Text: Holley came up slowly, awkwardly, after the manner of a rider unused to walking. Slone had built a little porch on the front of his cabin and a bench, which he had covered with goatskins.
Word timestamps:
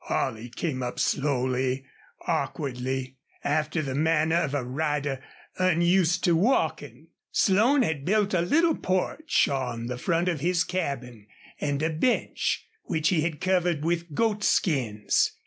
Holley 0.05 0.49
came 0.49 0.81
up 0.81 0.97
slowly, 0.99 1.85
awkwardly, 2.25 3.17
after 3.43 3.83
the 3.83 3.93
manner 3.93 4.37
of 4.37 4.55
a 4.55 4.63
rider 4.63 5.21
unused 5.59 6.23
to 6.23 6.35
walking. 6.35 7.09
Slone 7.31 7.83
had 7.83 8.03
built 8.03 8.33
a 8.33 8.41
little 8.41 8.75
porch 8.75 9.47
on 9.47 9.85
the 9.85 9.99
front 9.99 10.27
of 10.27 10.39
his 10.39 10.63
cabin 10.63 11.27
and 11.59 11.83
a 11.83 11.91
bench, 11.91 12.65
which 12.85 13.09
he 13.09 13.21
had 13.21 13.39
covered 13.39 13.85
with 13.85 14.15
goatskins. 14.15 15.33